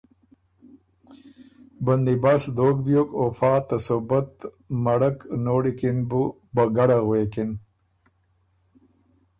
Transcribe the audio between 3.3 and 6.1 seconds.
فا ته سوبت مړک نوړی کی ن